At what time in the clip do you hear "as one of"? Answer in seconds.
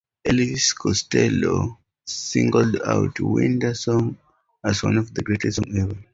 4.65-5.13